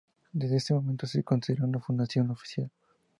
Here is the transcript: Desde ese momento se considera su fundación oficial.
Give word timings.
Desde 0.31 0.57
ese 0.57 0.73
momento 0.73 1.05
se 1.05 1.23
considera 1.23 1.67
su 1.71 1.79
fundación 1.79 2.31
oficial. 2.31 2.71